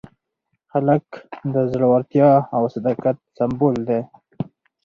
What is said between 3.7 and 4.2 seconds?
دی.